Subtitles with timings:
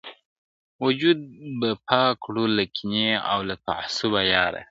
[0.83, 1.17] •وجود
[1.59, 4.59] به پاک کړو له کینې او له تعصبه یاره,